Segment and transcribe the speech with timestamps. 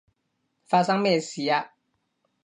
[0.65, 1.73] 發生咩事啊？